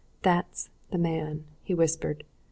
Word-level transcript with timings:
"That's 0.23 0.71
the 0.89 0.97
man!" 0.97 1.45
he 1.61 1.75
whispered. 1.75 2.23